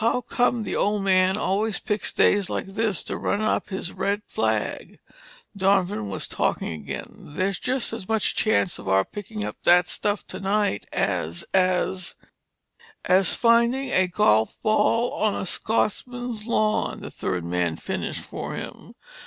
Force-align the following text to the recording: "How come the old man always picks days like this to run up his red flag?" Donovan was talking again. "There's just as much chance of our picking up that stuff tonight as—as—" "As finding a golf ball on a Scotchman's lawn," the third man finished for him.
"How 0.00 0.22
come 0.22 0.62
the 0.62 0.74
old 0.74 1.04
man 1.04 1.36
always 1.36 1.78
picks 1.80 2.10
days 2.10 2.48
like 2.48 2.66
this 2.66 3.02
to 3.02 3.18
run 3.18 3.42
up 3.42 3.68
his 3.68 3.92
red 3.92 4.22
flag?" 4.26 4.98
Donovan 5.54 6.08
was 6.08 6.26
talking 6.26 6.72
again. 6.72 7.34
"There's 7.36 7.58
just 7.58 7.92
as 7.92 8.08
much 8.08 8.34
chance 8.34 8.78
of 8.78 8.88
our 8.88 9.04
picking 9.04 9.44
up 9.44 9.58
that 9.64 9.86
stuff 9.86 10.26
tonight 10.26 10.86
as—as—" 10.94 12.14
"As 13.04 13.34
finding 13.34 13.90
a 13.90 14.06
golf 14.06 14.56
ball 14.62 15.12
on 15.12 15.34
a 15.34 15.44
Scotchman's 15.44 16.46
lawn," 16.46 17.00
the 17.00 17.10
third 17.10 17.44
man 17.44 17.76
finished 17.76 18.22
for 18.24 18.54
him. 18.54 18.94